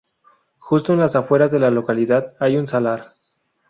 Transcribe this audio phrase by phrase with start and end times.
[0.57, 3.11] Justo en las afueras de la localidad hay un salar.